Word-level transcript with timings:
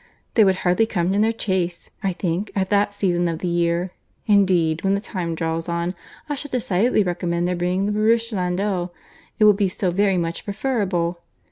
They 0.33 0.43
would 0.43 0.55
hardly 0.65 0.87
come 0.87 1.13
in 1.13 1.21
their 1.21 1.31
chaise, 1.39 1.91
I 2.01 2.11
think, 2.11 2.51
at 2.55 2.71
that 2.71 2.91
season 2.91 3.27
of 3.27 3.37
the 3.37 3.47
year. 3.47 3.91
Indeed, 4.25 4.83
when 4.83 4.95
the 4.95 4.99
time 4.99 5.35
draws 5.35 5.69
on, 5.69 5.93
I 6.27 6.33
shall 6.33 6.49
decidedly 6.49 7.03
recommend 7.03 7.47
their 7.47 7.55
bringing 7.55 7.85
the 7.85 7.91
barouche 7.91 8.33
landau; 8.33 8.89
it 9.37 9.43
will 9.43 9.53
be 9.53 9.69
so 9.69 9.91
very 9.91 10.17
much 10.17 10.43
preferable. 10.43 11.19